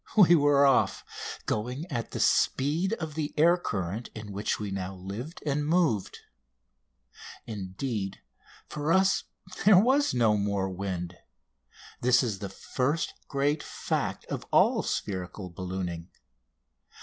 [0.17, 1.05] We were off,
[1.45, 6.21] going at the speed of the air current in which we now lived and moved.
[7.45, 8.19] Indeed,
[8.67, 9.25] for us,
[9.63, 11.19] there was no more wind; and
[12.01, 16.09] this is the first great fact of all spherical ballooning.